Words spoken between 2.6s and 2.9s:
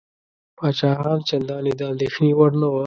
نه وه.